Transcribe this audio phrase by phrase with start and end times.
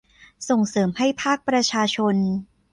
[0.49, 2.15] ส่งเสริมให้ภาคประชาชน